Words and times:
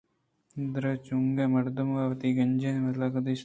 دارچِنوکیں 0.73 1.47
مرد 1.53 1.77
ءَ 1.81 1.85
کہ 1.87 2.03
وتی 2.09 2.29
گنج 2.37 2.61
ءُ 2.67 2.83
مِلکت 2.85 3.23
دیست 3.25 3.39